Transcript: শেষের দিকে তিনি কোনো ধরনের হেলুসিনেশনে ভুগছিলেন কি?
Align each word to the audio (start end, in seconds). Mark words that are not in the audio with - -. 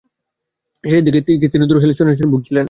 শেষের 0.83 1.03
দিকে 1.05 1.19
তিনি 1.43 1.49
কোনো 1.53 1.65
ধরনের 1.69 1.83
হেলুসিনেশনে 1.83 2.31
ভুগছিলেন 2.33 2.49
কি? 2.49 2.59